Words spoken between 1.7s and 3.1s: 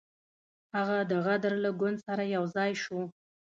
ګوند سره یو ځای شو.